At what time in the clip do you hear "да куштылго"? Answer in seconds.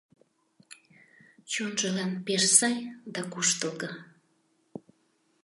3.13-3.89